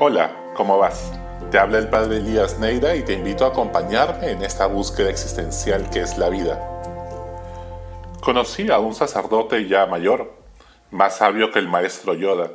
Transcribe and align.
Hola, 0.00 0.30
¿cómo 0.54 0.78
vas? 0.78 1.10
Te 1.50 1.58
habla 1.58 1.78
el 1.78 1.90
padre 1.90 2.18
Elías 2.18 2.60
Neira 2.60 2.94
y 2.94 3.02
te 3.02 3.14
invito 3.14 3.44
a 3.44 3.48
acompañarme 3.48 4.30
en 4.30 4.42
esta 4.42 4.66
búsqueda 4.66 5.10
existencial 5.10 5.90
que 5.90 6.02
es 6.02 6.16
la 6.18 6.28
vida. 6.28 6.62
Conocí 8.20 8.70
a 8.70 8.78
un 8.78 8.94
sacerdote 8.94 9.66
ya 9.66 9.86
mayor, 9.86 10.32
más 10.92 11.16
sabio 11.16 11.50
que 11.50 11.58
el 11.58 11.66
maestro 11.66 12.14
Yoda, 12.14 12.48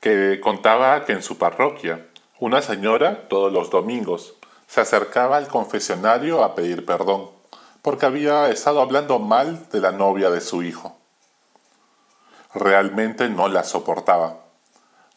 que 0.00 0.40
contaba 0.42 1.04
que 1.04 1.12
en 1.12 1.22
su 1.22 1.38
parroquia 1.38 2.08
una 2.40 2.60
señora 2.60 3.28
todos 3.28 3.52
los 3.52 3.70
domingos 3.70 4.34
se 4.66 4.80
acercaba 4.80 5.36
al 5.36 5.46
confesionario 5.46 6.42
a 6.42 6.56
pedir 6.56 6.84
perdón 6.84 7.30
porque 7.82 8.06
había 8.06 8.50
estado 8.50 8.80
hablando 8.80 9.20
mal 9.20 9.68
de 9.70 9.80
la 9.80 9.92
novia 9.92 10.28
de 10.28 10.40
su 10.40 10.64
hijo. 10.64 10.98
Realmente 12.52 13.28
no 13.28 13.46
la 13.46 13.62
soportaba 13.62 14.47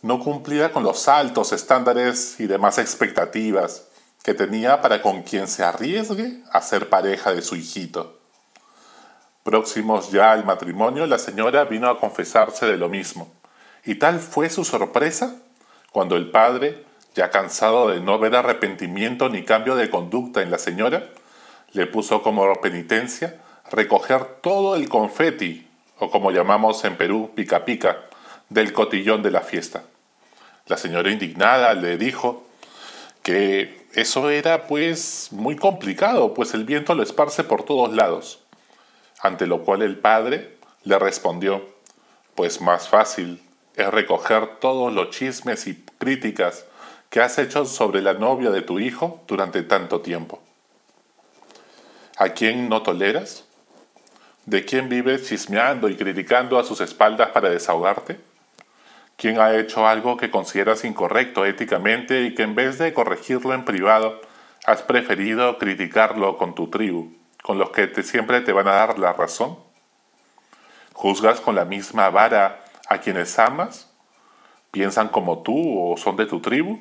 no 0.01 0.19
cumplía 0.19 0.71
con 0.71 0.83
los 0.83 1.07
altos 1.07 1.51
estándares 1.51 2.39
y 2.39 2.47
demás 2.47 2.77
expectativas 2.77 3.87
que 4.23 4.33
tenía 4.33 4.81
para 4.81 5.01
con 5.01 5.23
quien 5.23 5.47
se 5.47 5.63
arriesgue 5.63 6.41
a 6.51 6.61
ser 6.61 6.89
pareja 6.89 7.33
de 7.33 7.41
su 7.41 7.55
hijito. 7.55 8.19
Próximos 9.43 10.11
ya 10.11 10.31
al 10.31 10.45
matrimonio, 10.45 11.07
la 11.07 11.17
señora 11.17 11.65
vino 11.65 11.89
a 11.89 11.99
confesarse 11.99 12.67
de 12.67 12.77
lo 12.77 12.89
mismo, 12.89 13.31
y 13.83 13.95
tal 13.95 14.19
fue 14.19 14.49
su 14.49 14.63
sorpresa 14.63 15.35
cuando 15.91 16.15
el 16.15 16.29
padre, 16.29 16.85
ya 17.15 17.31
cansado 17.31 17.89
de 17.89 17.99
no 17.99 18.19
ver 18.19 18.35
arrepentimiento 18.35 19.29
ni 19.29 19.43
cambio 19.43 19.75
de 19.75 19.89
conducta 19.89 20.41
en 20.41 20.51
la 20.51 20.59
señora, 20.59 21.09
le 21.73 21.87
puso 21.87 22.21
como 22.21 22.53
penitencia 22.61 23.41
recoger 23.71 24.25
todo 24.41 24.75
el 24.75 24.89
confeti, 24.89 25.67
o 25.99 26.11
como 26.11 26.31
llamamos 26.31 26.83
en 26.85 26.97
Perú, 26.97 27.31
pica 27.35 27.65
pica, 27.65 28.05
del 28.51 28.73
cotillón 28.73 29.23
de 29.23 29.31
la 29.31 29.41
fiesta. 29.41 29.83
La 30.67 30.75
señora 30.75 31.09
indignada 31.09 31.73
le 31.73 31.97
dijo 31.97 32.45
que 33.23 33.87
eso 33.93 34.29
era 34.29 34.67
pues 34.67 35.29
muy 35.31 35.55
complicado, 35.55 36.33
pues 36.33 36.53
el 36.53 36.65
viento 36.65 36.93
lo 36.93 37.01
esparce 37.01 37.45
por 37.45 37.63
todos 37.63 37.93
lados. 37.93 38.39
Ante 39.21 39.47
lo 39.47 39.63
cual 39.63 39.81
el 39.81 39.97
padre 39.97 40.57
le 40.83 40.99
respondió, 40.99 41.65
pues 42.35 42.59
más 42.59 42.89
fácil 42.89 43.41
es 43.75 43.87
recoger 43.87 44.59
todos 44.59 44.91
los 44.91 45.11
chismes 45.11 45.67
y 45.67 45.85
críticas 45.97 46.65
que 47.09 47.21
has 47.21 47.37
hecho 47.37 47.65
sobre 47.65 48.01
la 48.01 48.13
novia 48.13 48.49
de 48.49 48.61
tu 48.61 48.79
hijo 48.79 49.23
durante 49.27 49.63
tanto 49.63 50.01
tiempo. 50.01 50.41
¿A 52.17 52.29
quién 52.29 52.67
no 52.67 52.81
toleras? 52.81 53.45
¿De 54.45 54.65
quién 54.65 54.89
vives 54.89 55.27
chismeando 55.27 55.87
y 55.87 55.95
criticando 55.95 56.59
a 56.59 56.65
sus 56.65 56.81
espaldas 56.81 57.29
para 57.29 57.49
desahogarte? 57.49 58.30
¿Quién 59.21 59.39
ha 59.39 59.53
hecho 59.53 59.85
algo 59.85 60.17
que 60.17 60.31
consideras 60.31 60.83
incorrecto 60.83 61.45
éticamente 61.45 62.23
y 62.23 62.33
que 62.33 62.41
en 62.41 62.55
vez 62.55 62.79
de 62.79 62.91
corregirlo 62.91 63.53
en 63.53 63.65
privado, 63.65 64.19
has 64.65 64.81
preferido 64.81 65.59
criticarlo 65.59 66.37
con 66.39 66.55
tu 66.55 66.71
tribu, 66.71 67.13
con 67.43 67.59
los 67.59 67.69
que 67.69 67.85
te, 67.85 68.01
siempre 68.01 68.41
te 68.41 68.51
van 68.51 68.67
a 68.67 68.71
dar 68.71 68.97
la 68.97 69.13
razón? 69.13 69.59
¿Juzgas 70.93 71.39
con 71.39 71.53
la 71.53 71.65
misma 71.65 72.09
vara 72.09 72.63
a 72.89 72.97
quienes 72.97 73.37
amas? 73.37 73.91
¿Piensan 74.71 75.09
como 75.09 75.43
tú 75.43 75.79
o 75.79 75.97
son 75.97 76.15
de 76.15 76.25
tu 76.25 76.39
tribu? 76.39 76.79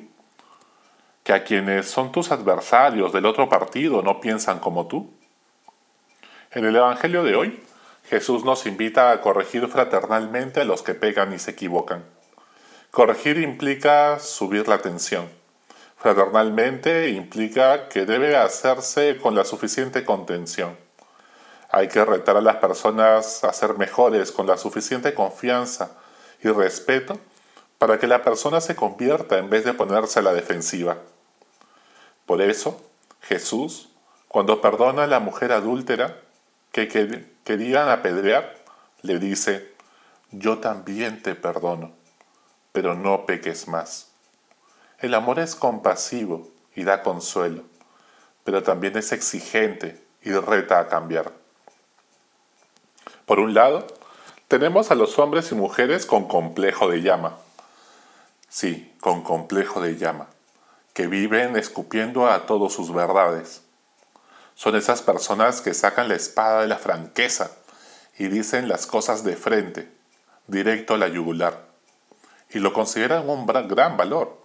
¿Que 1.23 1.33
a 1.33 1.43
quienes 1.43 1.91
son 1.91 2.11
tus 2.11 2.31
adversarios 2.31 3.13
del 3.13 3.27
otro 3.27 3.49
partido 3.49 4.01
no 4.01 4.19
piensan 4.19 4.57
como 4.57 4.87
tú? 4.87 5.13
En 6.49 6.65
el 6.65 6.75
Evangelio 6.75 7.21
de 7.21 7.35
hoy, 7.35 7.63
Jesús 8.09 8.43
nos 8.43 8.65
invita 8.65 9.11
a 9.11 9.21
corregir 9.21 9.67
fraternalmente 9.67 10.61
a 10.61 10.65
los 10.65 10.81
que 10.81 10.95
pegan 10.95 11.33
y 11.33 11.37
se 11.37 11.51
equivocan. 11.51 12.03
Corregir 12.91 13.37
implica 13.37 14.19
subir 14.19 14.67
la 14.67 14.79
tensión. 14.79 15.29
Fraternalmente 15.95 17.07
implica 17.11 17.87
que 17.87 18.05
debe 18.05 18.35
hacerse 18.35 19.15
con 19.15 19.33
la 19.33 19.45
suficiente 19.45 20.03
contención. 20.03 20.77
Hay 21.69 21.87
que 21.87 22.03
retar 22.03 22.35
a 22.35 22.41
las 22.41 22.57
personas 22.57 23.45
a 23.45 23.53
ser 23.53 23.77
mejores 23.77 24.33
con 24.33 24.45
la 24.45 24.57
suficiente 24.57 25.13
confianza 25.13 25.91
y 26.43 26.49
respeto 26.49 27.17
para 27.77 27.97
que 27.97 28.07
la 28.07 28.25
persona 28.25 28.59
se 28.59 28.75
convierta 28.75 29.37
en 29.37 29.49
vez 29.49 29.63
de 29.63 29.73
ponerse 29.73 30.19
a 30.19 30.23
la 30.23 30.33
defensiva. 30.33 30.97
Por 32.25 32.41
eso, 32.41 32.81
Jesús, 33.21 33.87
cuando 34.27 34.59
perdona 34.59 35.03
a 35.03 35.07
la 35.07 35.21
mujer 35.21 35.53
adúltera 35.53 36.17
que 36.73 36.89
querían 37.45 37.87
apedrear, 37.87 38.53
le 39.01 39.17
dice, 39.17 39.71
yo 40.31 40.57
también 40.57 41.23
te 41.23 41.35
perdono 41.35 42.00
pero 42.71 42.95
no 42.95 43.25
peques 43.25 43.67
más. 43.67 44.11
El 44.99 45.13
amor 45.13 45.39
es 45.39 45.55
compasivo 45.55 46.47
y 46.75 46.83
da 46.83 47.03
consuelo, 47.03 47.63
pero 48.43 48.63
también 48.63 48.97
es 48.97 49.11
exigente 49.11 50.01
y 50.21 50.31
reta 50.31 50.79
a 50.79 50.87
cambiar. 50.87 51.31
Por 53.25 53.39
un 53.39 53.53
lado, 53.53 53.87
tenemos 54.47 54.91
a 54.91 54.95
los 54.95 55.17
hombres 55.19 55.51
y 55.51 55.55
mujeres 55.55 56.05
con 56.05 56.27
complejo 56.27 56.89
de 56.89 57.01
llama. 57.01 57.37
Sí, 58.49 58.93
con 58.99 59.23
complejo 59.23 59.81
de 59.81 59.97
llama, 59.97 60.27
que 60.93 61.07
viven 61.07 61.55
escupiendo 61.55 62.29
a 62.29 62.45
todos 62.45 62.73
sus 62.73 62.93
verdades. 62.93 63.63
Son 64.55 64.75
esas 64.75 65.01
personas 65.01 65.61
que 65.61 65.73
sacan 65.73 66.09
la 66.09 66.15
espada 66.15 66.61
de 66.61 66.67
la 66.67 66.77
franqueza 66.77 67.51
y 68.19 68.27
dicen 68.27 68.67
las 68.67 68.85
cosas 68.85 69.23
de 69.23 69.35
frente, 69.35 69.89
directo 70.47 70.93
a 70.93 70.97
la 70.97 71.07
yugular 71.07 71.70
y 72.53 72.59
lo 72.59 72.73
consideran 72.73 73.29
un 73.29 73.45
gran 73.45 73.97
valor. 73.97 74.41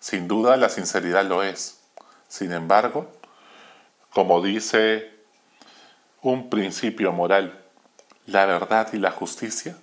Sin 0.00 0.28
duda 0.28 0.56
la 0.56 0.68
sinceridad 0.68 1.24
lo 1.24 1.42
es. 1.42 1.80
Sin 2.28 2.52
embargo, 2.52 3.08
como 4.12 4.42
dice 4.42 5.10
un 6.22 6.50
principio 6.50 7.12
moral, 7.12 7.64
la 8.26 8.46
verdad 8.46 8.88
y 8.92 8.98
la 8.98 9.10
justicia 9.10 9.76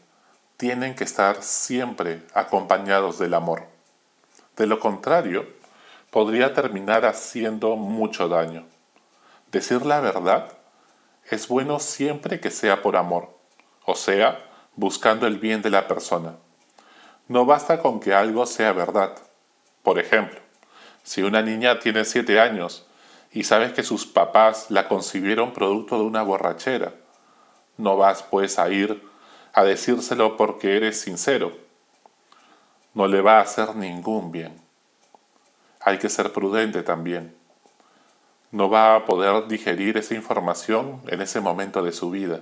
tienen 0.58 0.96
que 0.96 1.04
estar 1.04 1.44
siempre 1.44 2.24
acompañados 2.34 3.20
del 3.20 3.34
amor. 3.34 3.64
De 4.56 4.68
lo 4.68 4.80
contrario, 4.80 5.48
podría 6.12 6.54
terminar 6.54 7.06
haciendo 7.06 7.76
mucho 7.76 8.30
daño. 8.30 8.66
Decir 9.52 9.86
la 9.86 10.00
verdad 10.00 10.50
es 11.30 11.48
bueno 11.48 11.80
siempre 11.80 12.40
que 12.40 12.52
sea 12.52 12.82
por 12.82 12.96
amor, 12.96 13.38
o 13.86 13.96
sea, 13.96 14.40
buscando 14.76 15.28
el 15.28 15.40
bien 15.40 15.62
de 15.62 15.72
la 15.72 15.88
persona. 15.88 16.36
No 17.28 17.46
basta 17.46 17.82
con 17.82 18.00
que 18.00 18.14
algo 18.14 18.46
sea 18.46 18.72
verdad. 18.72 19.18
Por 19.82 19.98
ejemplo, 19.98 20.40
si 21.04 21.24
una 21.24 21.42
niña 21.42 21.80
tiene 21.80 22.06
siete 22.06 22.40
años 22.40 22.86
y 23.32 23.44
sabes 23.44 23.74
que 23.74 23.82
sus 23.82 24.06
papás 24.06 24.68
la 24.70 24.88
concibieron 24.88 25.52
producto 25.52 25.98
de 25.98 26.04
una 26.04 26.22
borrachera, 26.22 26.94
no 27.78 27.98
vas 27.98 28.22
pues 28.22 28.60
a 28.60 28.70
ir 28.70 29.04
a 29.54 29.64
decírselo 29.64 30.38
porque 30.38 30.78
eres 30.78 31.02
sincero. 31.02 31.58
No 32.94 33.08
le 33.08 33.22
va 33.22 33.40
a 33.40 33.42
hacer 33.42 33.76
ningún 33.76 34.32
bien. 34.32 34.62
Hay 35.82 35.98
que 35.98 36.10
ser 36.10 36.32
prudente 36.32 36.84
también. 36.84 37.36
No 38.52 38.70
va 38.70 38.96
a 38.96 39.06
poder 39.06 39.48
digerir 39.48 39.98
esa 39.98 40.14
información 40.14 41.02
en 41.08 41.22
ese 41.22 41.42
momento 41.42 41.82
de 41.82 41.92
su 41.92 42.12
vida. 42.12 42.42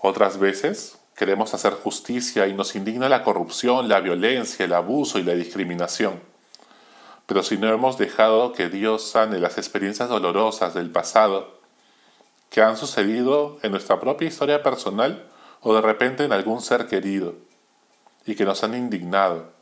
Otras 0.00 0.38
veces 0.38 0.99
Queremos 1.20 1.52
hacer 1.52 1.74
justicia 1.74 2.46
y 2.46 2.54
nos 2.54 2.74
indigna 2.74 3.06
la 3.10 3.22
corrupción, 3.22 3.90
la 3.90 4.00
violencia, 4.00 4.64
el 4.64 4.72
abuso 4.72 5.18
y 5.18 5.22
la 5.22 5.34
discriminación. 5.34 6.18
Pero 7.26 7.42
si 7.42 7.58
no 7.58 7.68
hemos 7.68 7.98
dejado 7.98 8.54
que 8.54 8.70
Dios 8.70 9.10
sane 9.10 9.38
las 9.38 9.58
experiencias 9.58 10.08
dolorosas 10.08 10.72
del 10.72 10.88
pasado 10.88 11.60
que 12.48 12.62
han 12.62 12.78
sucedido 12.78 13.58
en 13.62 13.72
nuestra 13.72 14.00
propia 14.00 14.28
historia 14.28 14.62
personal 14.62 15.28
o 15.60 15.74
de 15.74 15.82
repente 15.82 16.24
en 16.24 16.32
algún 16.32 16.62
ser 16.62 16.86
querido 16.86 17.34
y 18.24 18.34
que 18.34 18.46
nos 18.46 18.64
han 18.64 18.74
indignado, 18.74 19.52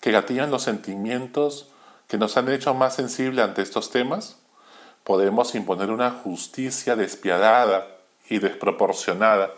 que 0.00 0.10
gatillan 0.10 0.50
los 0.50 0.64
sentimientos 0.64 1.68
que 2.08 2.18
nos 2.18 2.36
han 2.36 2.48
hecho 2.48 2.74
más 2.74 2.96
sensibles 2.96 3.44
ante 3.44 3.62
estos 3.62 3.92
temas, 3.92 4.40
podemos 5.04 5.54
imponer 5.54 5.92
una 5.92 6.10
justicia 6.10 6.96
despiadada 6.96 7.86
y 8.28 8.40
desproporcionada 8.40 9.52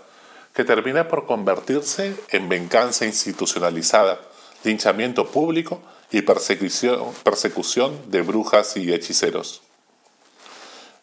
que 0.55 0.65
termina 0.65 1.09
por 1.09 1.27
convertirse 1.27 2.17
en 2.31 2.49
venganza 2.49 3.07
institucionalizada, 3.07 4.21
linchamiento 4.65 5.31
público 5.31 5.81
y 6.11 6.23
persecución, 6.23 7.13
persecución 7.23 8.11
de 8.11 8.23
brujas 8.23 8.77
y 8.77 8.93
hechiceros. 8.93 9.63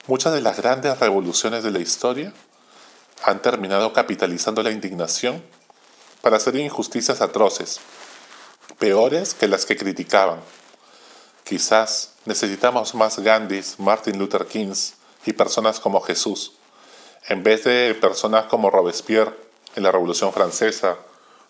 Muchas 0.08 0.34
de 0.34 0.42
las 0.42 0.58
grandes 0.58 1.00
revoluciones 1.00 1.64
de 1.64 1.72
la 1.72 1.80
historia 1.80 2.34
han 3.24 3.42
terminado 3.42 3.94
capitalizando 3.94 4.64
la 4.64 4.72
indignación 4.72 5.42
para 6.22 6.38
hacer 6.38 6.56
injusticias 6.56 7.22
atroces, 7.22 7.80
peores 8.80 9.34
que 9.34 9.48
las 9.48 9.66
que 9.66 9.78
criticaban. 9.78 10.40
Quizás 11.44 12.16
necesitamos 12.26 12.96
más 12.96 13.20
Gandhis, 13.20 13.80
Martin 13.80 14.20
Luther 14.20 14.46
Kings 14.46 14.96
y 15.26 15.34
personas 15.34 15.80
como 15.80 16.02
Jesús, 16.02 16.57
en 17.28 17.44
vez 17.44 17.64
de 17.64 17.96
personas 17.96 18.46
como 18.46 18.70
Robespierre 18.70 19.36
en 19.76 19.84
la 19.84 19.92
Revolución 19.92 20.34
Francesa 20.34 20.98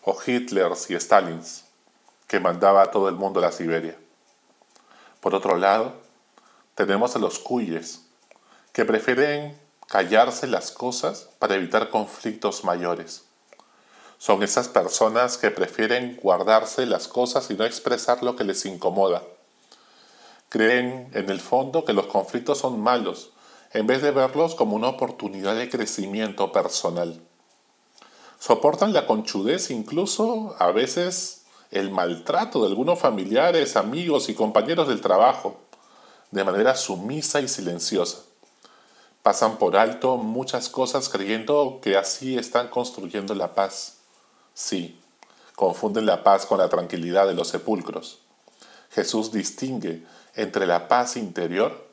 o 0.04 0.18
Hitler 0.26 0.72
y 0.90 0.96
Stalins. 0.96 1.64
que 2.28 2.42
mandaba 2.42 2.82
a 2.82 2.92
todo 2.92 3.08
el 3.08 3.16
mundo 3.16 3.40
a 3.40 3.44
la 3.44 3.52
Siberia. 3.54 3.98
Por 5.22 5.34
otro 5.34 5.56
lado, 5.56 5.94
tenemos 6.76 7.16
a 7.16 7.20
los 7.20 7.40
cuyes, 7.40 8.02
que 8.74 8.84
prefieren 8.84 9.58
callarse 9.88 10.46
las 10.46 10.72
cosas 10.72 11.30
para 11.40 11.56
evitar 11.56 11.90
conflictos 11.90 12.64
mayores. 12.66 13.24
Son 14.18 14.44
esas 14.44 14.68
personas 14.68 15.38
que 15.38 15.52
prefieren 15.52 16.20
guardarse 16.22 16.86
las 16.86 17.08
cosas 17.08 17.50
y 17.50 17.54
no 17.54 17.66
expresar 17.66 18.24
lo 18.24 18.36
que 18.36 18.44
les 18.44 18.66
incomoda. 18.66 19.24
Creen 20.50 21.10
en 21.14 21.30
el 21.30 21.40
fondo 21.40 21.86
que 21.86 21.94
los 21.94 22.08
conflictos 22.08 22.60
son 22.60 22.80
malos, 22.80 23.32
en 23.74 23.88
vez 23.88 24.02
de 24.02 24.12
verlos 24.12 24.56
como 24.56 24.76
una 24.76 24.90
oportunidad 24.90 25.56
de 25.56 25.70
crecimiento 25.70 26.52
personal. 26.52 27.22
Soportan 28.40 28.94
la 28.94 29.08
conchudez, 29.08 29.72
incluso 29.72 30.56
a 30.60 30.72
veces 30.72 31.46
el 31.72 31.92
maltrato 31.92 32.62
de 32.62 32.68
algunos 32.68 33.00
familiares, 33.00 33.76
amigos 33.76 34.30
y 34.30 34.36
compañeros 34.36 34.88
del 34.88 35.02
trabajo, 35.02 35.58
de 36.32 36.44
manera 36.44 36.76
sumisa 36.76 37.42
y 37.42 37.48
silenciosa. 37.48 38.20
Pasan 39.24 39.58
por 39.58 39.76
alto 39.76 40.18
muchas 40.18 40.70
cosas 40.70 41.10
creyendo 41.10 41.80
que 41.82 41.98
así 41.98 42.38
están 42.38 42.70
construyendo 42.70 43.34
la 43.36 43.56
paz. 43.56 43.98
Sí, 44.54 45.00
confunden 45.56 46.06
la 46.06 46.24
paz 46.24 46.46
con 46.46 46.60
la 46.60 46.70
tranquilidad 46.70 47.28
de 47.28 47.34
los 47.34 47.50
sepulcros. 47.50 48.20
Jesús 48.92 49.32
distingue 49.32 50.06
entre 50.36 50.66
la 50.66 50.88
paz 50.88 51.18
interior 51.18 51.87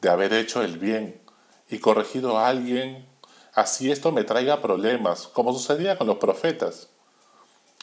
de 0.00 0.08
haber 0.08 0.32
hecho 0.32 0.62
el 0.62 0.78
bien 0.78 1.20
y 1.68 1.78
corregido 1.78 2.38
a 2.38 2.48
alguien, 2.48 3.06
así 3.54 3.90
esto 3.90 4.12
me 4.12 4.24
traiga 4.24 4.62
problemas, 4.62 5.28
como 5.28 5.52
sucedía 5.52 5.98
con 5.98 6.06
los 6.06 6.18
profetas, 6.18 6.88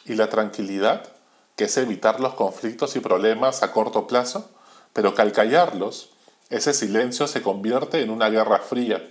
y 0.04 0.14
la 0.14 0.28
tranquilidad, 0.28 1.12
que 1.56 1.64
es 1.64 1.76
evitar 1.76 2.20
los 2.20 2.34
conflictos 2.34 2.96
y 2.96 3.00
problemas 3.00 3.62
a 3.62 3.72
corto 3.72 4.06
plazo, 4.06 4.50
pero 4.92 5.14
que 5.14 5.22
al 5.22 5.32
callarlos, 5.32 6.10
ese 6.50 6.72
silencio 6.74 7.26
se 7.26 7.42
convierte 7.42 8.02
en 8.02 8.10
una 8.10 8.28
guerra 8.28 8.58
fría, 8.58 9.02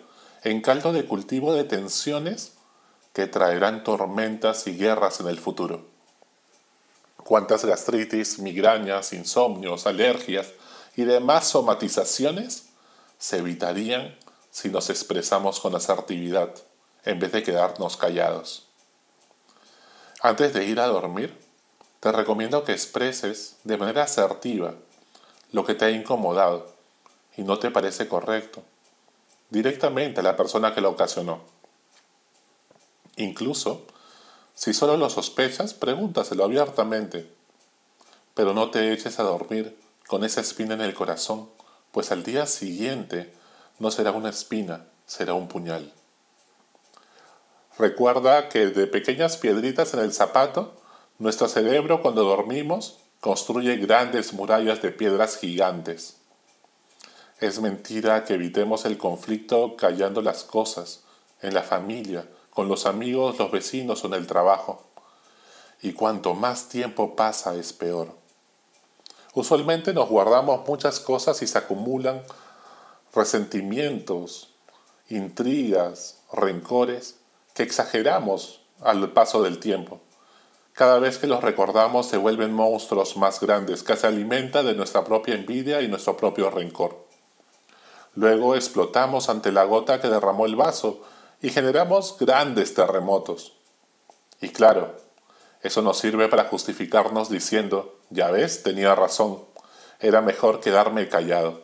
en 0.44 0.62
caldo 0.62 0.94
de 0.94 1.06
cultivo 1.06 1.54
de 1.54 1.64
tensiones 1.64 2.54
que 3.14 3.28
traerán 3.28 3.84
tormentas 3.84 4.68
y 4.68 4.78
guerras 4.78 5.20
en 5.20 5.28
el 5.28 5.40
futuro. 5.40 5.86
Cuántas 7.18 7.64
gastritis, 7.64 8.40
migrañas, 8.40 9.14
insomnios, 9.14 9.88
alergias 9.88 10.48
y 10.96 11.04
demás 11.04 11.48
somatizaciones 11.48 12.73
se 13.24 13.38
evitarían 13.38 14.18
si 14.52 14.68
nos 14.68 14.90
expresamos 14.90 15.62
con 15.62 15.74
asertividad 15.76 16.54
en 17.06 17.20
vez 17.20 17.32
de 17.32 17.42
quedarnos 17.42 17.96
callados. 17.96 18.68
Antes 20.20 20.54
de 20.54 20.66
ir 20.66 20.82
a 20.82 20.88
dormir, 20.88 21.40
te 22.02 22.12
recomiendo 22.12 22.66
que 22.66 22.74
expreses 22.74 23.56
de 23.64 23.78
manera 23.78 24.04
asertiva 24.04 24.76
lo 25.54 25.64
que 25.64 25.74
te 25.74 25.86
ha 25.86 25.90
incomodado 25.90 26.76
y 27.38 27.44
no 27.44 27.60
te 27.60 27.72
parece 27.72 28.10
correcto, 28.10 28.62
directamente 29.50 30.20
a 30.20 30.24
la 30.24 30.36
persona 30.36 30.76
que 30.76 30.82
lo 30.82 30.90
ocasionó. 30.90 31.44
Incluso, 33.16 33.88
si 34.54 34.74
solo 34.74 34.98
lo 34.98 35.10
sospechas, 35.10 35.74
pregúntaselo 35.74 36.44
abiertamente. 36.44 37.32
Pero 38.34 38.54
no 38.54 38.70
te 38.70 38.92
eches 38.92 39.18
a 39.18 39.24
dormir 39.24 39.80
con 40.08 40.26
esa 40.26 40.42
espina 40.42 40.74
en 40.74 40.82
el 40.82 40.94
corazón, 40.94 41.48
pues 41.94 42.12
al 42.12 42.24
día 42.24 42.48
siguiente 42.48 43.32
no 43.78 43.92
será 43.92 44.12
una 44.12 44.32
espina, 44.32 44.88
será 45.06 45.36
un 45.36 45.48
puñal. 45.48 45.94
Recuerda 47.78 48.50
que 48.50 48.68
de 48.68 48.88
pequeñas 48.88 49.38
piedritas 49.38 49.94
en 49.94 50.00
el 50.00 50.12
zapato, 50.12 50.74
nuestro 51.20 51.48
cerebro 51.48 52.02
cuando 52.02 52.24
dormimos 52.24 52.98
construye 53.22 53.78
grandes 53.78 54.34
murallas 54.34 54.82
de 54.82 54.92
piedras 54.92 55.38
gigantes. 55.38 56.18
Es 57.40 57.62
mentira 57.62 58.26
que 58.26 58.34
evitemos 58.34 58.86
el 58.86 58.98
conflicto 58.98 59.76
callando 59.78 60.22
las 60.24 60.44
cosas, 60.44 61.04
en 61.44 61.54
la 61.54 61.62
familia, 61.62 62.28
con 62.50 62.68
los 62.68 62.88
amigos, 62.88 63.38
los 63.38 63.52
vecinos 63.52 64.04
o 64.04 64.08
en 64.08 64.16
el 64.16 64.26
trabajo. 64.26 64.84
Y 65.82 65.94
cuanto 65.94 66.34
más 66.34 66.70
tiempo 66.70 67.16
pasa 67.16 67.56
es 67.56 67.72
peor. 67.72 68.23
Usualmente 69.34 69.94
nos 69.94 70.10
guardamos 70.10 70.68
muchas 70.68 71.00
cosas 71.00 71.42
y 71.42 71.48
se 71.48 71.58
acumulan 71.58 72.22
resentimientos, 73.14 74.54
intrigas, 75.10 76.20
rencores 76.32 77.16
que 77.54 77.64
exageramos 77.64 78.62
al 78.82 79.12
paso 79.12 79.42
del 79.42 79.60
tiempo. 79.60 80.02
Cada 80.74 81.00
vez 81.00 81.20
que 81.20 81.28
los 81.28 81.44
recordamos 81.44 82.08
se 82.08 82.18
vuelven 82.18 82.54
monstruos 82.54 83.16
más 83.18 83.40
grandes 83.40 83.84
que 83.84 83.96
se 83.96 84.08
alimentan 84.08 84.66
de 84.66 84.74
nuestra 84.74 85.04
propia 85.04 85.36
envidia 85.36 85.82
y 85.82 85.88
nuestro 85.88 86.18
propio 86.18 86.50
rencor. 86.50 87.06
Luego 88.16 88.56
explotamos 88.56 89.30
ante 89.30 89.52
la 89.52 89.64
gota 89.64 90.02
que 90.02 90.08
derramó 90.08 90.46
el 90.46 90.56
vaso 90.56 91.02
y 91.42 91.50
generamos 91.50 92.18
grandes 92.20 92.74
terremotos. 92.74 93.54
Y 94.42 94.50
claro, 94.50 94.96
eso 95.64 95.82
nos 95.82 95.98
sirve 95.98 96.28
para 96.28 96.44
justificarnos 96.46 97.30
diciendo, 97.30 97.98
ya 98.10 98.30
ves, 98.30 98.64
tenía 98.64 98.94
razón, 98.96 99.40
era 100.00 100.22
mejor 100.22 100.60
quedarme 100.60 101.08
callado. 101.08 101.64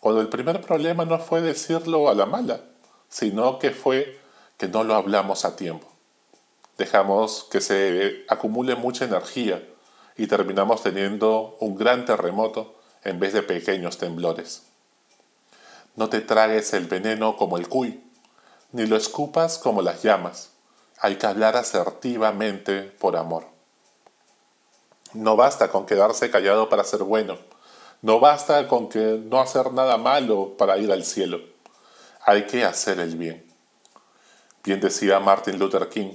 Cuando 0.00 0.22
el 0.22 0.28
primer 0.28 0.62
problema 0.62 1.04
no 1.04 1.18
fue 1.18 1.42
decirlo 1.42 2.08
a 2.08 2.14
la 2.14 2.24
mala, 2.24 2.60
sino 3.08 3.58
que 3.58 3.70
fue 3.70 4.18
que 4.56 4.68
no 4.68 4.82
lo 4.82 4.94
hablamos 4.94 5.44
a 5.44 5.56
tiempo. 5.56 5.86
Dejamos 6.78 7.46
que 7.50 7.60
se 7.60 8.24
acumule 8.28 8.76
mucha 8.76 9.04
energía 9.04 9.62
y 10.16 10.26
terminamos 10.26 10.82
teniendo 10.82 11.56
un 11.60 11.76
gran 11.76 12.06
terremoto 12.06 12.76
en 13.04 13.20
vez 13.20 13.34
de 13.34 13.42
pequeños 13.42 13.98
temblores. 13.98 14.62
No 15.96 16.08
te 16.08 16.20
tragues 16.20 16.72
el 16.72 16.86
veneno 16.86 17.36
como 17.36 17.58
el 17.58 17.68
cuy, 17.68 18.02
ni 18.72 18.86
lo 18.86 18.96
escupas 18.96 19.58
como 19.58 19.82
las 19.82 20.02
llamas. 20.02 20.55
Hay 20.98 21.16
que 21.16 21.26
hablar 21.26 21.56
asertivamente 21.56 22.82
por 22.82 23.16
amor. 23.16 23.44
No 25.12 25.36
basta 25.36 25.68
con 25.68 25.86
quedarse 25.86 26.30
callado 26.30 26.68
para 26.68 26.84
ser 26.84 27.02
bueno. 27.02 27.38
No 28.02 28.20
basta 28.20 28.66
con 28.68 28.88
que 28.88 29.20
no 29.22 29.40
hacer 29.40 29.72
nada 29.72 29.96
malo 29.96 30.56
para 30.56 30.78
ir 30.78 30.92
al 30.92 31.04
cielo. 31.04 31.40
Hay 32.24 32.46
que 32.46 32.64
hacer 32.64 33.00
el 33.00 33.16
bien. 33.16 33.46
Bien 34.64 34.80
decía 34.80 35.20
Martin 35.20 35.58
Luther 35.58 35.88
King, 35.88 36.14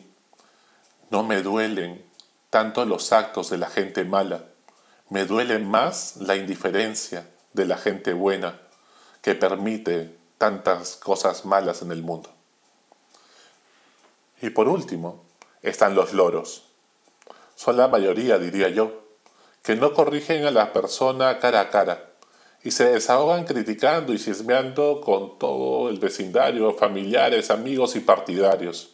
no 1.09 1.23
me 1.23 1.41
duelen 1.41 2.05
tanto 2.49 2.83
los 2.85 3.13
actos 3.13 3.49
de 3.49 3.57
la 3.57 3.69
gente 3.69 4.03
mala, 4.03 4.43
me 5.09 5.25
duele 5.25 5.59
más 5.59 6.17
la 6.17 6.35
indiferencia 6.35 7.29
de 7.53 7.65
la 7.65 7.77
gente 7.77 8.13
buena 8.13 8.59
que 9.21 9.35
permite 9.35 10.17
tantas 10.37 10.97
cosas 10.97 11.45
malas 11.45 11.81
en 11.81 11.91
el 11.91 12.03
mundo. 12.03 12.29
Y 14.41 14.49
por 14.49 14.67
último, 14.67 15.25
están 15.61 15.95
los 15.95 16.13
loros. 16.13 16.63
Son 17.55 17.77
la 17.77 17.87
mayoría, 17.87 18.39
diría 18.39 18.69
yo, 18.69 19.03
que 19.61 19.75
no 19.75 19.93
corrigen 19.93 20.45
a 20.45 20.51
la 20.51 20.73
persona 20.73 21.39
cara 21.39 21.61
a 21.61 21.69
cara 21.69 22.11
y 22.63 22.71
se 22.71 22.85
desahogan 22.85 23.45
criticando 23.45 24.13
y 24.13 24.19
chismeando 24.19 25.01
con 25.01 25.37
todo 25.37 25.89
el 25.89 25.99
vecindario, 25.99 26.73
familiares, 26.73 27.51
amigos 27.51 27.95
y 27.95 27.99
partidarios. 27.99 28.91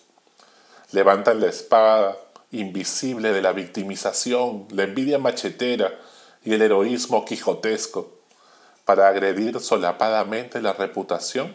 Levantan 0.91 1.41
la 1.41 1.47
espada 1.47 2.17
invisible 2.51 3.33
de 3.33 3.41
la 3.41 3.51
victimización, 3.51 4.67
la 4.71 4.83
envidia 4.83 5.19
machetera 5.19 5.99
y 6.43 6.53
el 6.53 6.61
heroísmo 6.61 7.25
quijotesco 7.25 8.13
para 8.85 9.09
agredir 9.09 9.59
solapadamente 9.59 10.61
la 10.61 10.71
reputación 10.71 11.53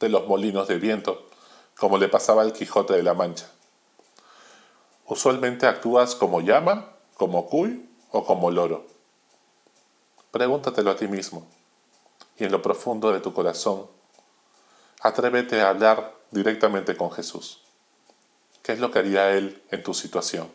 de 0.00 0.08
los 0.08 0.26
molinos 0.26 0.68
de 0.68 0.78
viento 0.78 1.28
como 1.76 1.98
le 1.98 2.08
pasaba 2.08 2.42
al 2.42 2.52
Quijote 2.52 2.94
de 2.94 3.02
la 3.02 3.14
Mancha. 3.14 3.46
Usualmente 5.06 5.66
actúas 5.66 6.14
como 6.14 6.40
llama, 6.40 6.92
como 7.16 7.46
cuy 7.46 7.88
o 8.10 8.24
como 8.24 8.50
loro. 8.50 8.86
Pregúntatelo 10.30 10.90
a 10.90 10.96
ti 10.96 11.08
mismo 11.08 11.46
y 12.38 12.44
en 12.44 12.52
lo 12.52 12.62
profundo 12.62 13.12
de 13.12 13.20
tu 13.20 13.34
corazón, 13.34 13.86
atrévete 15.00 15.60
a 15.60 15.68
hablar 15.68 16.14
directamente 16.30 16.96
con 16.96 17.10
Jesús. 17.10 17.62
¿Qué 18.62 18.72
es 18.72 18.78
lo 18.78 18.90
que 18.90 19.00
haría 19.00 19.32
Él 19.32 19.62
en 19.70 19.82
tu 19.82 19.92
situación? 19.92 20.50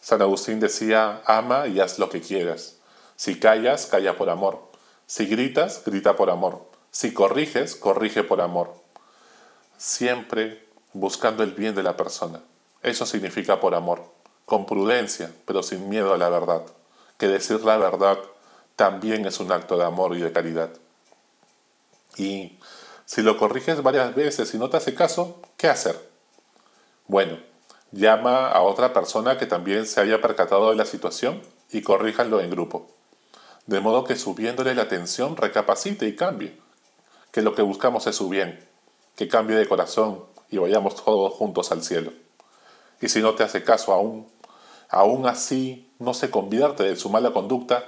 San 0.00 0.20
Agustín 0.22 0.60
decía, 0.60 1.22
ama 1.24 1.66
y 1.66 1.80
haz 1.80 1.98
lo 1.98 2.10
que 2.10 2.20
quieras. 2.20 2.76
Si 3.16 3.38
callas, 3.40 3.86
calla 3.86 4.16
por 4.16 4.28
amor. 4.28 4.70
Si 5.06 5.26
gritas, 5.26 5.82
grita 5.84 6.16
por 6.16 6.30
amor. 6.30 6.68
Si 6.90 7.14
corriges, 7.14 7.74
corrige 7.74 8.22
por 8.22 8.40
amor 8.40 8.87
siempre 9.78 10.66
buscando 10.92 11.42
el 11.42 11.52
bien 11.52 11.74
de 11.74 11.82
la 11.82 11.96
persona. 11.96 12.42
Eso 12.82 13.06
significa 13.06 13.60
por 13.60 13.74
amor, 13.74 14.04
con 14.44 14.66
prudencia, 14.66 15.32
pero 15.46 15.62
sin 15.62 15.88
miedo 15.88 16.12
a 16.12 16.18
la 16.18 16.28
verdad, 16.28 16.62
que 17.16 17.28
decir 17.28 17.64
la 17.64 17.78
verdad 17.78 18.18
también 18.76 19.24
es 19.24 19.40
un 19.40 19.50
acto 19.50 19.78
de 19.78 19.84
amor 19.84 20.16
y 20.16 20.20
de 20.20 20.32
caridad. 20.32 20.70
Y 22.16 22.58
si 23.06 23.22
lo 23.22 23.38
corriges 23.38 23.82
varias 23.82 24.14
veces 24.14 24.52
y 24.54 24.58
no 24.58 24.68
te 24.68 24.76
hace 24.76 24.94
caso, 24.94 25.40
¿qué 25.56 25.68
hacer? 25.68 25.96
Bueno, 27.06 27.38
llama 27.90 28.48
a 28.48 28.60
otra 28.60 28.92
persona 28.92 29.38
que 29.38 29.46
también 29.46 29.86
se 29.86 30.00
haya 30.00 30.20
percatado 30.20 30.70
de 30.70 30.76
la 30.76 30.84
situación 30.84 31.42
y 31.70 31.82
corríjanlo 31.82 32.40
en 32.40 32.50
grupo. 32.50 32.88
De 33.66 33.80
modo 33.80 34.04
que 34.04 34.16
subiéndole 34.16 34.74
la 34.74 34.82
atención 34.82 35.36
recapacite 35.36 36.06
y 36.06 36.16
cambie. 36.16 36.58
Que 37.32 37.42
lo 37.42 37.54
que 37.54 37.62
buscamos 37.62 38.06
es 38.06 38.16
su 38.16 38.28
bien, 38.28 38.67
que 39.18 39.26
cambie 39.26 39.56
de 39.56 39.66
corazón 39.66 40.22
y 40.48 40.58
vayamos 40.58 40.94
todos 40.94 41.32
juntos 41.32 41.72
al 41.72 41.82
cielo. 41.82 42.12
Y 43.00 43.08
si 43.08 43.20
no 43.20 43.34
te 43.34 43.42
hace 43.42 43.64
caso 43.64 43.92
aún, 43.92 44.28
aún 44.88 45.26
así 45.26 45.92
no 45.98 46.14
se 46.14 46.30
convierte 46.30 46.84
de 46.84 46.94
su 46.94 47.10
mala 47.10 47.32
conducta, 47.32 47.84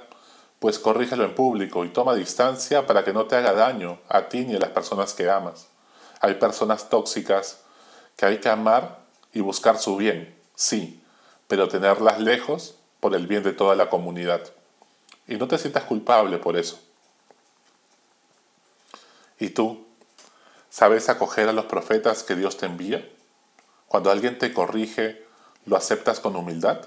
pues 0.59 0.77
corrígelo 0.77 1.23
en 1.23 1.33
público 1.33 1.85
y 1.85 1.87
toma 1.87 2.15
distancia 2.15 2.85
para 2.85 3.05
que 3.05 3.13
no 3.13 3.27
te 3.27 3.37
haga 3.37 3.53
daño 3.53 3.99
a 4.09 4.27
ti 4.27 4.41
ni 4.41 4.55
a 4.55 4.59
las 4.59 4.71
personas 4.71 5.13
que 5.13 5.29
amas. 5.29 5.69
Hay 6.19 6.33
personas 6.33 6.89
tóxicas 6.89 7.61
que 8.17 8.25
hay 8.25 8.39
que 8.39 8.49
amar 8.49 8.99
y 9.31 9.39
buscar 9.39 9.77
su 9.77 9.95
bien, 9.95 10.37
sí, 10.53 11.01
pero 11.47 11.69
tenerlas 11.69 12.19
lejos 12.19 12.75
por 12.99 13.15
el 13.15 13.25
bien 13.25 13.43
de 13.43 13.53
toda 13.53 13.75
la 13.75 13.89
comunidad. 13.89 14.41
Y 15.29 15.35
no 15.35 15.47
te 15.47 15.57
sientas 15.57 15.85
culpable 15.85 16.39
por 16.39 16.57
eso. 16.57 16.77
¿Y 19.39 19.51
tú? 19.51 19.90
¿Sabes 20.71 21.09
acoger 21.09 21.49
a 21.49 21.51
los 21.51 21.65
profetas 21.65 22.23
que 22.23 22.37
Dios 22.37 22.55
te 22.55 22.65
envía? 22.65 23.05
Cuando 23.89 24.09
alguien 24.09 24.39
te 24.39 24.53
corrige, 24.53 25.21
¿lo 25.65 25.75
aceptas 25.75 26.21
con 26.21 26.37
humildad? 26.37 26.85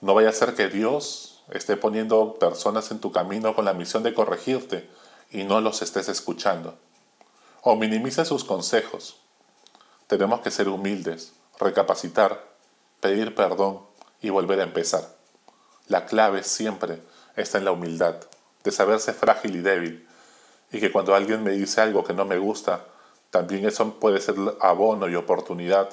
No 0.00 0.14
vaya 0.14 0.30
a 0.30 0.32
ser 0.32 0.54
que 0.54 0.68
Dios 0.68 1.44
esté 1.50 1.76
poniendo 1.76 2.38
personas 2.38 2.90
en 2.90 3.00
tu 3.00 3.12
camino 3.12 3.54
con 3.54 3.66
la 3.66 3.74
misión 3.74 4.02
de 4.04 4.14
corregirte 4.14 4.88
y 5.30 5.44
no 5.44 5.60
los 5.60 5.82
estés 5.82 6.08
escuchando. 6.08 6.78
O 7.60 7.76
minimiza 7.76 8.24
sus 8.24 8.42
consejos. 8.42 9.20
Tenemos 10.06 10.40
que 10.40 10.50
ser 10.50 10.70
humildes, 10.70 11.34
recapacitar, 11.60 12.42
pedir 13.00 13.34
perdón 13.34 13.80
y 14.22 14.30
volver 14.30 14.60
a 14.60 14.64
empezar. 14.64 15.14
La 15.88 16.06
clave 16.06 16.42
siempre 16.42 17.02
está 17.36 17.58
en 17.58 17.66
la 17.66 17.72
humildad, 17.72 18.16
de 18.62 18.72
saberse 18.72 19.12
frágil 19.12 19.56
y 19.56 19.60
débil, 19.60 20.08
y 20.72 20.80
que 20.80 20.90
cuando 20.90 21.14
alguien 21.14 21.42
me 21.42 21.50
dice 21.50 21.82
algo 21.82 22.02
que 22.02 22.14
no 22.14 22.24
me 22.24 22.38
gusta, 22.38 22.86
también 23.34 23.66
eso 23.66 23.94
puede 23.94 24.20
ser 24.20 24.36
abono 24.60 25.08
y 25.08 25.16
oportunidad 25.16 25.88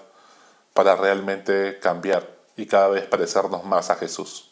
para 0.75 0.95
realmente 0.95 1.79
cambiar 1.79 2.29
y 2.55 2.67
cada 2.67 2.89
vez 2.89 3.07
parecernos 3.07 3.65
más 3.65 3.89
a 3.89 3.95
Jesús. 3.95 4.51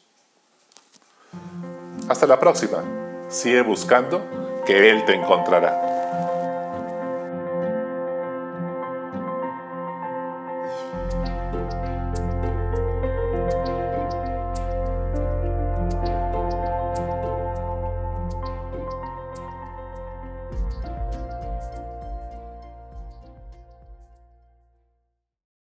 Hasta 2.08 2.26
la 2.26 2.40
próxima. 2.40 2.84
Sigue 3.30 3.62
buscando 3.62 4.24
que 4.66 4.90
Él 4.90 5.06
te 5.06 5.14
encontrará. 5.14 5.89